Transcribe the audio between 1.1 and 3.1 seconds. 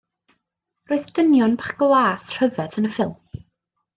dynion bach glas rhyfedd yn y